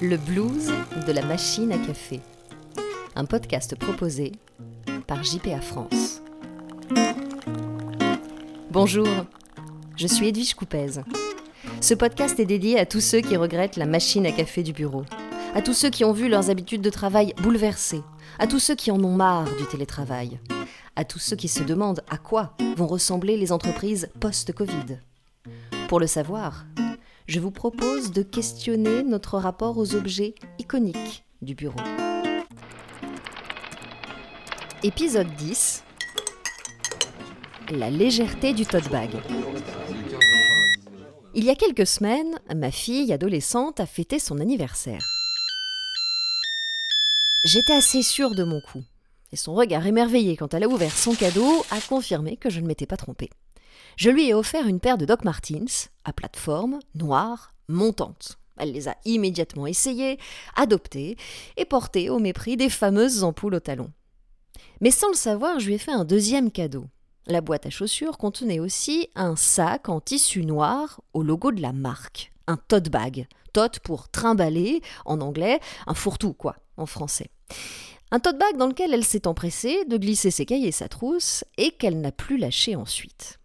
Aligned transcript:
Le 0.00 0.16
blues 0.16 0.70
de 1.08 1.12
la 1.12 1.24
machine 1.24 1.72
à 1.72 1.78
café. 1.78 2.20
Un 3.16 3.24
podcast 3.24 3.74
proposé 3.74 4.30
par 5.08 5.24
JPA 5.24 5.60
France. 5.60 6.22
Bonjour, 8.70 9.08
je 9.96 10.06
suis 10.06 10.28
Edwige 10.28 10.54
Coupez. 10.54 11.00
Ce 11.80 11.94
podcast 11.94 12.38
est 12.38 12.46
dédié 12.46 12.78
à 12.78 12.86
tous 12.86 13.00
ceux 13.00 13.20
qui 13.20 13.36
regrettent 13.36 13.76
la 13.76 13.86
machine 13.86 14.24
à 14.24 14.30
café 14.30 14.62
du 14.62 14.72
bureau, 14.72 15.04
à 15.56 15.62
tous 15.62 15.74
ceux 15.74 15.90
qui 15.90 16.04
ont 16.04 16.12
vu 16.12 16.28
leurs 16.28 16.48
habitudes 16.48 16.82
de 16.82 16.90
travail 16.90 17.34
bouleversées, 17.42 18.02
à 18.38 18.46
tous 18.46 18.60
ceux 18.60 18.76
qui 18.76 18.92
en 18.92 19.02
ont 19.02 19.16
marre 19.16 19.52
du 19.56 19.66
télétravail, 19.66 20.38
à 20.94 21.04
tous 21.04 21.18
ceux 21.18 21.36
qui 21.36 21.48
se 21.48 21.64
demandent 21.64 22.04
à 22.08 22.18
quoi 22.18 22.56
vont 22.76 22.86
ressembler 22.86 23.36
les 23.36 23.50
entreprises 23.50 24.08
post-Covid. 24.20 25.00
Pour 25.88 25.98
le 25.98 26.06
savoir, 26.06 26.66
je 27.28 27.40
vous 27.40 27.50
propose 27.50 28.10
de 28.10 28.22
questionner 28.22 29.02
notre 29.02 29.36
rapport 29.36 29.76
aux 29.76 29.94
objets 29.94 30.34
iconiques 30.58 31.24
du 31.42 31.54
bureau. 31.54 31.78
Épisode 34.82 35.28
10 35.36 35.84
La 37.70 37.90
légèreté 37.90 38.54
du 38.54 38.64
tote 38.64 38.88
bag. 38.90 39.10
Il 41.34 41.44
y 41.44 41.50
a 41.50 41.54
quelques 41.54 41.86
semaines, 41.86 42.38
ma 42.56 42.70
fille 42.70 43.12
adolescente 43.12 43.78
a 43.78 43.86
fêté 43.86 44.18
son 44.18 44.40
anniversaire. 44.40 45.06
J'étais 47.44 47.74
assez 47.74 48.02
sûre 48.02 48.34
de 48.34 48.42
mon 48.42 48.62
coup, 48.62 48.82
et 49.32 49.36
son 49.36 49.54
regard 49.54 49.86
émerveillé 49.86 50.36
quand 50.36 50.54
elle 50.54 50.64
a 50.64 50.68
ouvert 50.68 50.96
son 50.96 51.14
cadeau 51.14 51.62
a 51.70 51.80
confirmé 51.82 52.38
que 52.38 52.48
je 52.48 52.60
ne 52.60 52.66
m'étais 52.66 52.86
pas 52.86 52.96
trompée 52.96 53.28
je 53.98 54.10
lui 54.10 54.28
ai 54.28 54.34
offert 54.34 54.68
une 54.68 54.78
paire 54.78 54.96
de 54.96 55.04
Doc 55.04 55.24
Martens, 55.24 55.90
à 56.04 56.12
plateforme, 56.12 56.78
noire, 56.94 57.52
montante. 57.66 58.38
Elle 58.56 58.70
les 58.70 58.86
a 58.86 58.96
immédiatement 59.04 59.66
essayées, 59.66 60.18
adoptées 60.54 61.16
et 61.56 61.64
portées 61.64 62.08
au 62.08 62.20
mépris 62.20 62.56
des 62.56 62.70
fameuses 62.70 63.24
ampoules 63.24 63.56
au 63.56 63.60
talon. 63.60 63.90
Mais 64.80 64.92
sans 64.92 65.08
le 65.08 65.16
savoir, 65.16 65.58
je 65.58 65.66
lui 65.66 65.74
ai 65.74 65.78
fait 65.78 65.90
un 65.90 66.04
deuxième 66.04 66.52
cadeau. 66.52 66.84
La 67.26 67.40
boîte 67.40 67.66
à 67.66 67.70
chaussures 67.70 68.18
contenait 68.18 68.60
aussi 68.60 69.08
un 69.16 69.34
sac 69.34 69.88
en 69.88 70.00
tissu 70.00 70.44
noir 70.44 71.00
au 71.12 71.24
logo 71.24 71.50
de 71.50 71.60
la 71.60 71.72
marque, 71.72 72.32
un 72.46 72.56
tote 72.56 72.90
bag, 72.90 73.26
tote 73.52 73.80
pour 73.80 74.08
trimballer 74.10 74.80
en 75.06 75.20
anglais, 75.20 75.58
un 75.88 75.94
fourre-tout 75.94 76.34
quoi 76.34 76.54
en 76.76 76.86
français. 76.86 77.30
Un 78.12 78.20
tote 78.20 78.38
bag 78.38 78.56
dans 78.56 78.68
lequel 78.68 78.94
elle 78.94 79.04
s'est 79.04 79.26
empressée 79.26 79.84
de 79.86 79.96
glisser 79.96 80.30
ses 80.30 80.46
cahiers 80.46 80.68
et 80.68 80.72
sa 80.72 80.88
trousse 80.88 81.44
et 81.56 81.72
qu'elle 81.72 82.00
n'a 82.00 82.12
plus 82.12 82.38
lâché 82.38 82.76
ensuite. 82.76 83.37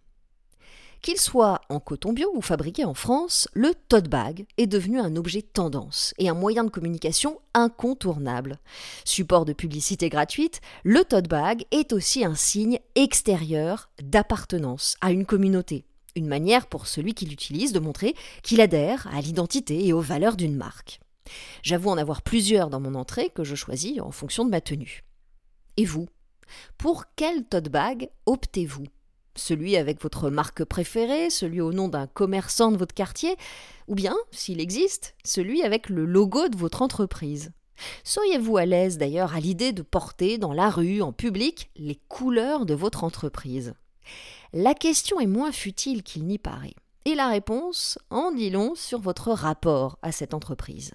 Qu'il 1.03 1.19
soit 1.19 1.59
en 1.67 1.81
coton 1.81 2.13
bio 2.13 2.31
ou 2.33 2.41
fabriqué 2.41 2.85
en 2.85 2.93
France, 2.93 3.49
le 3.53 3.73
tote 3.89 4.07
bag 4.07 4.45
est 4.55 4.67
devenu 4.67 5.01
un 5.01 5.17
objet 5.17 5.41
tendance 5.41 6.13
et 6.17 6.29
un 6.29 6.33
moyen 6.33 6.63
de 6.63 6.69
communication 6.69 7.41
incontournable. 7.53 8.57
Support 9.03 9.43
de 9.43 9.51
publicité 9.51 10.07
gratuite, 10.07 10.61
le 10.85 11.03
tote 11.03 11.27
bag 11.27 11.65
est 11.71 11.91
aussi 11.91 12.23
un 12.23 12.35
signe 12.35 12.79
extérieur 12.95 13.89
d'appartenance 14.01 14.95
à 15.01 15.11
une 15.11 15.25
communauté, 15.25 15.83
une 16.15 16.27
manière 16.27 16.67
pour 16.67 16.87
celui 16.87 17.13
qui 17.13 17.25
l'utilise 17.25 17.73
de 17.73 17.79
montrer 17.79 18.15
qu'il 18.41 18.61
adhère 18.61 19.09
à 19.13 19.19
l'identité 19.19 19.85
et 19.85 19.91
aux 19.91 19.99
valeurs 19.99 20.37
d'une 20.37 20.55
marque. 20.55 21.01
J'avoue 21.63 21.89
en 21.89 21.97
avoir 21.97 22.21
plusieurs 22.21 22.69
dans 22.69 22.79
mon 22.79 22.95
entrée 22.95 23.29
que 23.29 23.43
je 23.43 23.55
choisis 23.55 23.99
en 23.99 24.11
fonction 24.11 24.45
de 24.45 24.51
ma 24.51 24.61
tenue. 24.61 25.03
Et 25.75 25.83
vous? 25.83 26.07
Pour 26.77 27.03
quel 27.17 27.43
tote 27.43 27.67
bag 27.67 28.09
optez-vous? 28.25 28.85
Celui 29.36 29.78
avec 29.78 30.02
votre 30.02 30.30
marque 30.30 30.64
préférée, 30.64 31.30
celui 31.30 31.62
au 31.62 31.73
nom 31.73 31.88
d'un 31.88 32.08
commerçant 32.08 32.72
de 32.72 32.78
votre 32.78 32.95
quartier, 32.95 33.36
ou 33.88 33.95
bien, 33.95 34.16
s'il 34.31 34.59
existe, 34.59 35.16
celui 35.23 35.64
avec 35.64 35.89
le 35.89 36.06
logo 36.06 36.48
de 36.48 36.58
votre 36.58 36.81
entreprise. 36.81 37.52
Seriez-vous 38.04 38.58
à 38.58 38.66
l'aise 38.66 38.98
d'ailleurs 38.98 39.34
à 39.34 39.39
l'idée 39.39 39.73
de 39.73 39.82
porter 39.82 40.38
dans 40.38 40.54
la 40.54 40.70
rue, 40.70 41.02
en 41.02 41.11
public, 41.11 41.72
les 41.76 41.99
couleurs 42.08 42.66
de 42.66 42.73
votre 42.73 43.04
entreprise? 43.04 43.73
La 44.54 44.73
question 44.73 45.20
est 45.20 45.27
moins 45.27 45.52
futile 45.52 46.04
qu'il 46.04 46.26
n'y 46.26 46.38
paraît. 46.38 46.76
Et 47.05 47.16
la 47.16 47.27
réponse 47.27 47.98
en 48.10 48.32
dit 48.32 48.49
long 48.49 48.76
sur 48.76 48.99
votre 48.99 49.32
rapport 49.32 49.98
à 50.02 50.11
cette 50.11 50.33
entreprise. 50.33 50.93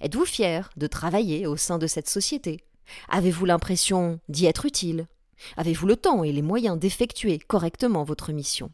Êtes-vous 0.00 0.24
fier 0.24 0.70
de 0.76 0.86
travailler 0.86 1.46
au 1.46 1.56
sein 1.56 1.78
de 1.78 1.86
cette 1.86 2.08
société? 2.08 2.64
Avez-vous 3.08 3.44
l'impression 3.44 4.20
d'y 4.28 4.46
être 4.46 4.64
utile? 4.64 5.06
Avez-vous 5.56 5.86
le 5.86 5.96
temps 5.96 6.24
et 6.24 6.32
les 6.32 6.42
moyens 6.42 6.78
d'effectuer 6.78 7.38
correctement 7.38 8.04
votre 8.04 8.32
mission? 8.32 8.70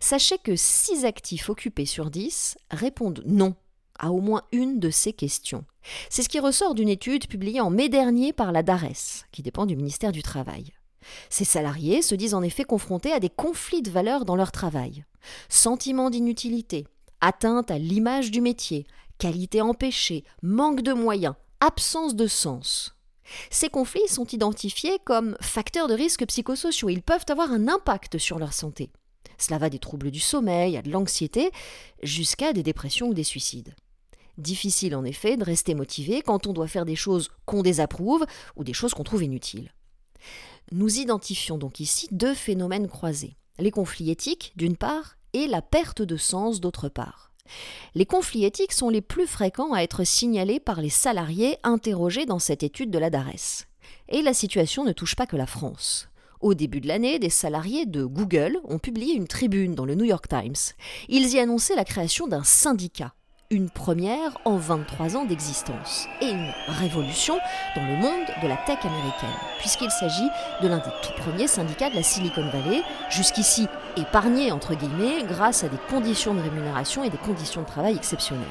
Sachez 0.00 0.38
que 0.38 0.56
6 0.56 1.04
actifs 1.04 1.50
occupés 1.50 1.86
sur 1.86 2.10
10 2.10 2.56
répondent 2.70 3.22
non 3.26 3.54
à 3.98 4.12
au 4.12 4.20
moins 4.20 4.42
une 4.52 4.78
de 4.78 4.90
ces 4.90 5.12
questions. 5.12 5.64
C'est 6.08 6.22
ce 6.22 6.28
qui 6.28 6.38
ressort 6.38 6.74
d'une 6.74 6.88
étude 6.88 7.26
publiée 7.26 7.60
en 7.60 7.70
mai 7.70 7.88
dernier 7.88 8.32
par 8.32 8.52
la 8.52 8.62
DARES, 8.62 9.26
qui 9.32 9.42
dépend 9.42 9.66
du 9.66 9.76
ministère 9.76 10.12
du 10.12 10.22
Travail. 10.22 10.72
Ces 11.30 11.44
salariés 11.44 12.02
se 12.02 12.14
disent 12.14 12.34
en 12.34 12.42
effet 12.42 12.64
confrontés 12.64 13.12
à 13.12 13.20
des 13.20 13.30
conflits 13.30 13.82
de 13.82 13.90
valeurs 13.90 14.24
dans 14.24 14.36
leur 14.36 14.52
travail. 14.52 15.04
Sentiment 15.48 16.10
d'inutilité, 16.10 16.86
atteinte 17.20 17.70
à 17.70 17.78
l'image 17.78 18.30
du 18.30 18.40
métier, 18.40 18.86
qualité 19.18 19.60
empêchée, 19.60 20.24
manque 20.42 20.82
de 20.82 20.92
moyens, 20.92 21.34
absence 21.60 22.14
de 22.14 22.26
sens. 22.26 22.97
Ces 23.50 23.68
conflits 23.68 24.08
sont 24.08 24.26
identifiés 24.26 24.98
comme 25.04 25.36
facteurs 25.40 25.88
de 25.88 25.94
risque 25.94 26.26
psychosociaux. 26.26 26.88
Ils 26.88 27.02
peuvent 27.02 27.26
avoir 27.28 27.52
un 27.52 27.68
impact 27.68 28.18
sur 28.18 28.38
leur 28.38 28.52
santé. 28.52 28.90
Cela 29.38 29.58
va 29.58 29.70
des 29.70 29.78
troubles 29.78 30.10
du 30.10 30.20
sommeil 30.20 30.76
à 30.76 30.82
de 30.82 30.90
l'anxiété, 30.90 31.50
jusqu'à 32.02 32.52
des 32.52 32.62
dépressions 32.62 33.08
ou 33.08 33.14
des 33.14 33.24
suicides. 33.24 33.74
Difficile 34.36 34.94
en 34.94 35.04
effet 35.04 35.36
de 35.36 35.44
rester 35.44 35.74
motivé 35.74 36.22
quand 36.22 36.46
on 36.46 36.52
doit 36.52 36.68
faire 36.68 36.84
des 36.84 36.96
choses 36.96 37.30
qu'on 37.44 37.62
désapprouve 37.62 38.24
ou 38.56 38.64
des 38.64 38.72
choses 38.72 38.94
qu'on 38.94 39.04
trouve 39.04 39.24
inutiles. 39.24 39.72
Nous 40.70 40.98
identifions 40.98 41.58
donc 41.58 41.80
ici 41.80 42.08
deux 42.10 42.34
phénomènes 42.34 42.88
croisés. 42.88 43.36
Les 43.58 43.70
conflits 43.70 44.10
éthiques, 44.10 44.52
d'une 44.54 44.76
part, 44.76 45.16
et 45.32 45.46
la 45.46 45.62
perte 45.62 46.02
de 46.02 46.16
sens, 46.16 46.60
d'autre 46.60 46.88
part. 46.88 47.27
Les 47.94 48.06
conflits 48.06 48.44
éthiques 48.44 48.72
sont 48.72 48.90
les 48.90 49.00
plus 49.00 49.26
fréquents 49.26 49.72
à 49.72 49.82
être 49.82 50.04
signalés 50.04 50.60
par 50.60 50.80
les 50.80 50.90
salariés 50.90 51.56
interrogés 51.62 52.26
dans 52.26 52.38
cette 52.38 52.62
étude 52.62 52.90
de 52.90 52.98
la 52.98 53.10
DARES. 53.10 53.66
Et 54.08 54.22
la 54.22 54.34
situation 54.34 54.84
ne 54.84 54.92
touche 54.92 55.16
pas 55.16 55.26
que 55.26 55.36
la 55.36 55.46
France. 55.46 56.08
Au 56.40 56.54
début 56.54 56.80
de 56.80 56.86
l'année, 56.86 57.18
des 57.18 57.30
salariés 57.30 57.84
de 57.84 58.04
Google 58.04 58.60
ont 58.64 58.78
publié 58.78 59.14
une 59.14 59.26
tribune 59.26 59.74
dans 59.74 59.84
le 59.84 59.96
New 59.96 60.04
York 60.04 60.28
Times. 60.28 60.74
Ils 61.08 61.28
y 61.34 61.40
annonçaient 61.40 61.74
la 61.74 61.84
création 61.84 62.28
d'un 62.28 62.44
syndicat 62.44 63.12
une 63.50 63.70
première 63.70 64.36
en 64.44 64.58
23 64.58 65.16
ans 65.16 65.24
d'existence 65.24 66.06
et 66.20 66.28
une 66.28 66.52
révolution 66.66 67.38
dans 67.74 67.86
le 67.86 67.96
monde 67.96 68.26
de 68.42 68.46
la 68.46 68.58
tech 68.58 68.84
américaine, 68.84 69.30
puisqu'il 69.58 69.90
s'agit 69.90 70.28
de 70.62 70.68
l'un 70.68 70.76
des 70.76 70.90
tout 71.02 71.14
premiers 71.16 71.46
syndicats 71.46 71.88
de 71.88 71.94
la 71.94 72.02
Silicon 72.02 72.46
Valley, 72.50 72.82
jusqu'ici 73.08 73.66
épargné 73.96 74.52
entre 74.52 74.74
guillemets 74.74 75.24
grâce 75.26 75.64
à 75.64 75.70
des 75.70 75.78
conditions 75.88 76.34
de 76.34 76.42
rémunération 76.42 77.04
et 77.04 77.10
des 77.10 77.16
conditions 77.16 77.62
de 77.62 77.66
travail 77.66 77.96
exceptionnelles. 77.96 78.44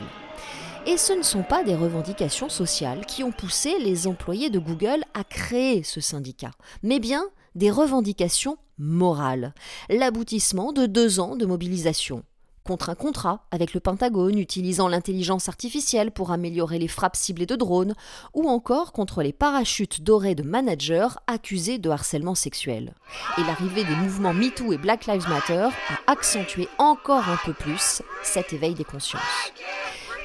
Et 0.87 0.97
ce 0.97 1.13
ne 1.13 1.21
sont 1.21 1.43
pas 1.43 1.63
des 1.63 1.75
revendications 1.75 2.49
sociales 2.49 3.05
qui 3.05 3.23
ont 3.23 3.31
poussé 3.31 3.77
les 3.79 4.07
employés 4.07 4.49
de 4.49 4.57
Google 4.57 5.03
à 5.13 5.23
créer 5.23 5.83
ce 5.83 6.01
syndicat, 6.01 6.51
mais 6.81 6.99
bien 6.99 7.23
des 7.53 7.69
revendications 7.69 8.57
morales, 8.79 9.53
l'aboutissement 9.89 10.73
de 10.73 10.87
deux 10.87 11.19
ans 11.19 11.35
de 11.35 11.45
mobilisation 11.45 12.23
contre 12.67 12.89
un 12.89 12.95
contrat 12.95 13.47
avec 13.49 13.73
le 13.73 13.79
Pentagone 13.79 14.37
utilisant 14.37 14.89
l'intelligence 14.89 15.47
artificielle 15.47 16.11
pour 16.11 16.31
améliorer 16.31 16.77
les 16.77 16.89
frappes 16.89 17.15
ciblées 17.15 17.45
de 17.45 17.55
drones, 17.55 17.95
ou 18.33 18.49
encore 18.49 18.91
contre 18.91 19.23
les 19.23 19.31
parachutes 19.31 20.01
dorés 20.01 20.35
de 20.35 20.43
managers 20.43 21.07
accusés 21.27 21.79
de 21.79 21.89
harcèlement 21.89 22.35
sexuel. 22.35 22.93
Et 23.37 23.43
l'arrivée 23.43 23.85
des 23.85 23.95
mouvements 23.95 24.33
MeToo 24.33 24.73
et 24.73 24.77
Black 24.77 25.05
Lives 25.05 25.29
Matter 25.29 25.69
a 25.89 26.11
accentué 26.11 26.67
encore 26.77 27.29
un 27.29 27.37
peu 27.45 27.53
plus 27.53 28.01
cet 28.21 28.51
éveil 28.51 28.73
des 28.73 28.83
consciences. 28.83 29.21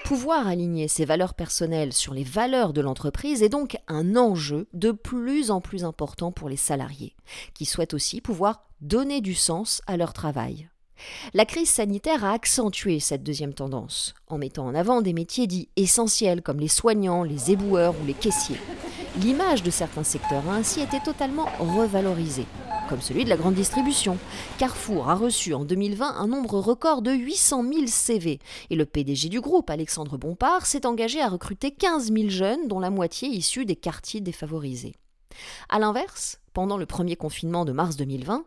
Pouvoir 0.05 0.49
aligner 0.49 0.89
ses 0.89 1.05
valeurs 1.05 1.35
personnelles 1.35 1.93
sur 1.93 2.13
les 2.13 2.25
valeurs 2.25 2.73
de 2.73 2.81
l'entreprise 2.81 3.43
est 3.43 3.49
donc 3.49 3.77
un 3.87 4.17
enjeu 4.17 4.67
de 4.75 4.91
plus 4.91 5.53
en 5.53 5.61
plus 5.61 5.85
important 5.85 6.33
pour 6.33 6.49
les 6.49 6.57
salariés, 6.57 7.15
qui 7.55 7.65
souhaitent 7.65 7.95
aussi 7.95 8.21
pouvoir 8.21 8.65
donner 8.81 9.21
du 9.21 9.35
sens 9.35 9.81
à 9.87 9.97
leur 9.97 10.13
travail. 10.13 10.69
La 11.35 11.45
crise 11.45 11.71
sanitaire 11.71 12.25
a 12.25 12.33
accentué 12.33 13.01
cette 13.01 13.23
deuxième 13.23 13.55
tendance, 13.55 14.15
en 14.29 14.39
mettant 14.39 14.67
en 14.67 14.75
avant 14.75 15.03
des 15.03 15.13
métiers 15.13 15.47
dits 15.47 15.69
essentiels 15.77 16.43
comme 16.43 16.61
les 16.61 16.69
soignants, 16.69 17.23
les 17.23 17.51
éboueurs 17.51 17.95
ou 18.03 18.07
les 18.07 18.15
caissiers. 18.15 18.61
L'image 19.21 19.63
de 19.63 19.71
certains 19.71 20.05
secteurs 20.05 20.49
a 20.49 20.55
ainsi 20.55 20.81
été 20.81 20.99
totalement 21.01 21.47
revalorisée, 21.59 22.47
comme 22.89 23.01
celui 23.01 23.25
de 23.25 23.29
la 23.29 23.37
grande 23.37 23.55
distribution. 23.55 24.17
Carrefour 24.59 25.11
a 25.11 25.15
reçu 25.15 25.53
en 25.53 25.65
2020 25.65 26.17
un 26.17 26.27
nombre 26.27 26.59
record 26.59 27.03
de 27.03 27.13
800 27.13 27.63
000 27.63 27.87
CV, 27.87 28.39
et 28.71 28.77
le 28.77 28.87
PDG 28.87 29.29
du 29.29 29.41
groupe, 29.41 29.69
Alexandre 29.69 30.17
Bompard, 30.17 30.65
s'est 30.65 30.87
engagé 30.87 31.21
à 31.21 31.29
recruter 31.29 31.73
15 31.73 32.13
000 32.13 32.29
jeunes, 32.31 32.69
dont 32.69 32.81
la 32.81 32.91
moitié 32.91 33.29
issus 33.29 33.67
des 33.67 33.77
quartiers 33.77 34.21
défavorisés. 34.21 34.95
A 35.69 35.79
l'inverse, 35.79 36.41
pendant 36.53 36.77
le 36.77 36.87
premier 36.87 37.17
confinement 37.17 37.65
de 37.65 37.73
mars 37.73 37.97
2020, 37.97 38.45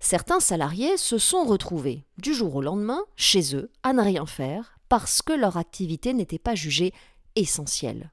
certains 0.00 0.40
salariés 0.40 0.96
se 0.96 1.18
sont 1.18 1.44
retrouvés 1.44 2.04
du 2.18 2.34
jour 2.34 2.56
au 2.56 2.62
lendemain 2.62 3.02
chez 3.16 3.54
eux 3.54 3.70
à 3.82 3.92
ne 3.92 4.02
rien 4.02 4.26
faire 4.26 4.78
parce 4.88 5.22
que 5.22 5.32
leur 5.32 5.56
activité 5.56 6.12
n'était 6.14 6.38
pas 6.38 6.54
jugée 6.54 6.92
essentiels. 7.36 8.10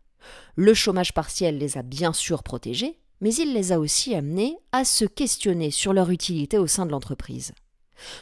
Le 0.55 0.73
chômage 0.73 1.13
partiel 1.13 1.57
les 1.57 1.77
a 1.77 1.81
bien 1.81 2.13
sûr 2.13 2.43
protégés, 2.43 2.99
mais 3.21 3.33
il 3.33 3.53
les 3.53 3.71
a 3.71 3.79
aussi 3.79 4.13
amenés 4.13 4.57
à 4.71 4.85
se 4.85 5.05
questionner 5.05 5.71
sur 5.71 5.93
leur 5.93 6.11
utilité 6.11 6.57
au 6.57 6.67
sein 6.67 6.85
de 6.85 6.91
l'entreprise. 6.91 7.53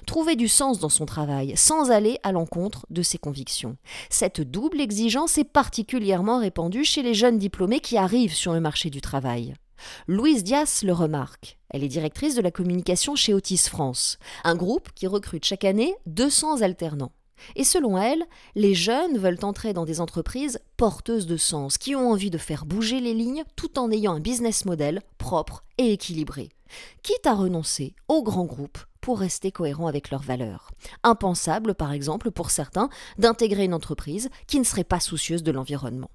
Trouver 0.06 0.38
du 0.38 0.48
sens 0.48 0.80
dans 0.80 0.90
son 0.90 1.06
travail 1.06 1.54
sans 1.58 1.92
aller 1.92 2.18
à 2.24 2.32
l'encontre 2.32 2.86
de 2.90 3.02
ses 3.02 3.18
convictions. 3.18 3.76
Cette 4.10 4.40
double 4.40 4.80
exigence 4.80 5.38
est 5.38 5.44
particulièrement 5.44 6.40
répandue 6.40 6.86
chez 6.86 7.04
les 7.04 7.14
jeunes 7.14 7.38
diplômés 7.38 7.82
qui 7.82 7.98
arrivent 7.98 8.34
sur 8.34 8.54
le 8.54 8.62
marché 8.62 8.90
du 8.90 9.02
travail. 9.02 9.54
Louise 10.08 10.44
Dias 10.44 10.82
le 10.84 10.94
remarque. 10.94 11.58
Elle 11.70 11.84
est 11.84 11.90
directrice 11.90 12.36
de 12.36 12.42
la 12.42 12.52
communication 12.52 13.16
chez 13.16 13.34
Otis 13.34 13.68
France, 13.70 14.18
un 14.44 14.56
groupe 14.56 14.90
qui 14.96 15.08
recrute 15.08 15.46
chaque 15.46 15.66
année 15.66 15.96
200 16.06 16.62
alternants. 16.62 17.12
Et 17.56 17.64
selon 17.64 17.98
elle, 17.98 18.24
les 18.56 18.74
jeunes 18.74 19.18
veulent 19.18 19.44
entrer 19.44 19.74
dans 19.74 19.86
des 19.86 20.00
entreprises 20.00 20.60
porteuses 20.78 21.28
de 21.28 21.38
sens, 21.38 21.78
qui 21.78 21.96
ont 21.96 22.12
envie 22.12 22.30
de 22.30 22.38
faire 22.38 22.66
bouger 22.66 23.00
les 23.00 23.14
lignes 23.14 23.44
tout 23.56 23.78
en 23.78 23.92
ayant 23.92 24.14
un 24.14 24.20
business 24.20 24.66
model 24.66 25.02
propre 25.18 25.64
et 25.78 25.92
équilibré, 25.92 26.50
quitte 27.04 27.28
à 27.28 27.34
renoncer 27.34 27.94
aux 28.08 28.24
grands 28.24 28.46
groupes 28.46 28.80
pour 29.02 29.20
rester 29.20 29.52
cohérents 29.52 29.88
avec 29.88 30.10
leurs 30.10 30.24
valeurs. 30.24 30.72
Impensable, 31.04 31.76
par 31.76 31.92
exemple, 31.92 32.32
pour 32.32 32.50
certains, 32.50 32.90
d'intégrer 33.18 33.66
une 33.66 33.74
entreprise 33.74 34.30
qui 34.48 34.58
ne 34.58 34.64
serait 34.64 34.84
pas 34.84 35.00
soucieuse 35.00 35.44
de 35.44 35.52
l'environnement. 35.52 36.10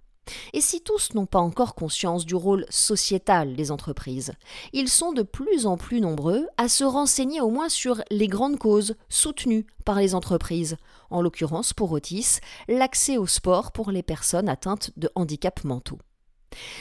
Et 0.53 0.61
si 0.61 0.81
tous 0.81 1.15
n'ont 1.15 1.27
pas 1.27 1.39
encore 1.39 1.75
conscience 1.75 2.27
du 2.27 2.35
rôle 2.35 2.67
sociétal 2.71 3.55
des 3.55 3.71
entreprises, 3.71 4.33
ils 4.73 4.89
sont 4.89 5.13
de 5.13 5.23
plus 5.23 5.67
en 5.67 5.77
plus 5.77 6.01
nombreux 6.01 6.47
à 6.57 6.69
se 6.69 6.85
renseigner 6.85 7.41
au 7.41 7.51
moins 7.51 7.69
sur 7.69 8.03
les 8.11 8.29
grandes 8.29 8.59
causes 8.59 8.95
soutenues 9.09 9.67
par 9.85 9.99
les 9.99 10.15
entreprises, 10.15 10.77
en 11.11 11.23
l'occurrence 11.23 11.73
pour 11.73 11.93
Otis, 11.93 12.41
l'accès 12.69 13.17
au 13.17 13.27
sport 13.27 13.73
pour 13.73 13.91
les 13.91 14.03
personnes 14.03 14.49
atteintes 14.49 14.91
de 14.97 15.11
handicaps 15.15 15.65
mentaux. 15.65 15.99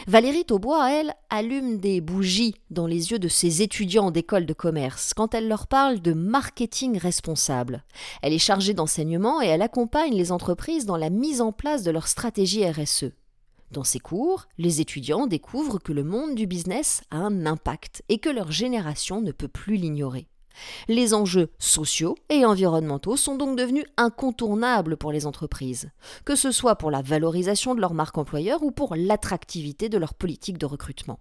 Valérie 0.08 0.46
Taubois, 0.46 0.92
elle, 0.92 1.14
allume 1.30 1.78
des 1.78 2.02
bougies 2.02 2.56
dans 2.70 2.88
les 2.88 3.12
yeux 3.12 3.20
de 3.20 3.28
ses 3.28 3.62
étudiants 3.62 4.12
d'école 4.12 4.46
de 4.46 4.54
commerce 4.54 5.14
quand 5.14 5.34
elle 5.34 5.48
leur 5.48 5.68
parle 5.68 6.00
de 6.00 6.14
marketing 6.14 6.98
responsable. 6.98 7.84
Elle 8.22 8.34
est 8.34 8.40
chargée 8.40 8.74
d'enseignement 8.74 9.42
et 9.42 9.48
elle 9.48 9.62
accompagne 9.62 10.16
les 10.16 10.32
entreprises 10.32 10.86
dans 10.86 10.98
la 10.98 11.10
mise 11.10 11.42
en 11.42 11.52
place 11.52 11.84
de 11.84 11.92
leur 11.92 12.08
stratégie 12.08 12.68
RSE. 12.68 13.12
Dans 13.72 13.84
ces 13.84 14.00
cours, 14.00 14.48
les 14.58 14.82
étudiants 14.82 15.28
découvrent 15.28 15.80
que 15.80 15.94
le 15.94 16.04
monde 16.04 16.34
du 16.34 16.48
business 16.48 17.02
a 17.12 17.18
un 17.18 17.46
impact 17.46 18.04
et 18.10 18.18
que 18.18 18.30
leur 18.30 18.52
génération 18.52 19.22
ne 19.22 19.32
peut 19.32 19.48
plus 19.48 19.76
l'ignorer. 19.76 20.28
Les 20.88 21.14
enjeux 21.14 21.52
sociaux 21.60 22.16
et 22.30 22.46
environnementaux 22.46 23.16
sont 23.16 23.36
donc 23.36 23.58
devenus 23.58 23.86
incontournables 23.98 24.98
pour 24.98 25.12
les 25.12 25.26
entreprises, 25.26 25.92
que 26.26 26.36
ce 26.36 26.52
soit 26.52 26.76
pour 26.76 26.92
la 26.92 27.02
valorisation 27.02 27.76
de 27.76 27.82
leur 27.82 27.94
marque 27.94 28.18
employeur 28.18 28.64
ou 28.64 28.72
pour 28.72 28.96
l'attractivité 28.96 29.88
de 29.88 29.98
leur 29.98 30.16
politique 30.16 30.58
de 30.58 30.66
recrutement. 30.66 31.20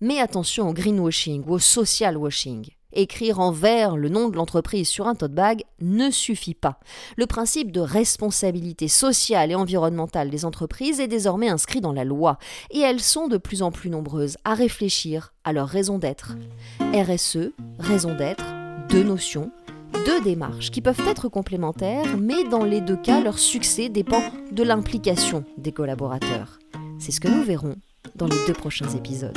Mais 0.00 0.18
attention 0.18 0.68
au 0.68 0.72
greenwashing 0.72 1.44
ou 1.46 1.54
au 1.54 1.58
social 1.58 2.16
washing. 2.16 2.68
Écrire 2.98 3.40
en 3.40 3.50
vert 3.52 3.98
le 3.98 4.08
nom 4.08 4.30
de 4.30 4.36
l'entreprise 4.36 4.88
sur 4.88 5.06
un 5.06 5.14
tote 5.14 5.34
bag 5.34 5.64
ne 5.82 6.10
suffit 6.10 6.54
pas. 6.54 6.80
Le 7.18 7.26
principe 7.26 7.70
de 7.70 7.80
responsabilité 7.80 8.88
sociale 8.88 9.50
et 9.50 9.54
environnementale 9.54 10.30
des 10.30 10.46
entreprises 10.46 10.98
est 10.98 11.06
désormais 11.06 11.50
inscrit 11.50 11.82
dans 11.82 11.92
la 11.92 12.04
loi, 12.04 12.38
et 12.70 12.80
elles 12.80 13.02
sont 13.02 13.28
de 13.28 13.36
plus 13.36 13.60
en 13.60 13.70
plus 13.70 13.90
nombreuses 13.90 14.38
à 14.44 14.54
réfléchir 14.54 15.34
à 15.44 15.52
leur 15.52 15.68
raison 15.68 15.98
d'être. 15.98 16.36
RSE, 16.80 17.50
raison 17.78 18.14
d'être, 18.14 18.44
deux 18.88 19.04
notions, 19.04 19.50
deux 20.06 20.22
démarches 20.22 20.70
qui 20.70 20.80
peuvent 20.80 21.06
être 21.06 21.28
complémentaires, 21.28 22.16
mais 22.18 22.44
dans 22.44 22.64
les 22.64 22.80
deux 22.80 22.96
cas, 22.96 23.20
leur 23.20 23.38
succès 23.38 23.90
dépend 23.90 24.22
de 24.52 24.62
l'implication 24.62 25.44
des 25.58 25.72
collaborateurs. 25.72 26.58
C'est 26.98 27.12
ce 27.12 27.20
que 27.20 27.28
nous 27.28 27.42
verrons 27.42 27.76
dans 28.14 28.26
les 28.26 28.46
deux 28.46 28.54
prochains 28.54 28.88
épisodes. 28.88 29.36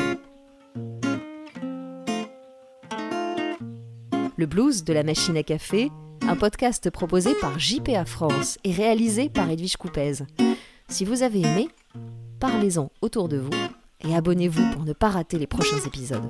Le 4.40 4.46
blues 4.46 4.86
de 4.86 4.94
la 4.94 5.04
machine 5.04 5.36
à 5.36 5.44
café, 5.44 5.92
un 6.22 6.38
podcast 6.38 6.90
proposé 6.90 7.32
par 7.42 7.60
JPA 7.60 8.06
France 8.06 8.58
et 8.64 8.72
réalisé 8.72 9.28
par 9.28 9.50
Edwige 9.50 9.76
Coupez. 9.76 10.14
Si 10.88 11.04
vous 11.04 11.24
avez 11.24 11.42
aimé, 11.42 11.68
parlez-en 12.40 12.90
autour 13.02 13.28
de 13.28 13.36
vous 13.36 13.50
et 14.00 14.16
abonnez-vous 14.16 14.72
pour 14.72 14.86
ne 14.86 14.94
pas 14.94 15.10
rater 15.10 15.38
les 15.38 15.46
prochains 15.46 15.86
épisodes. 15.86 16.24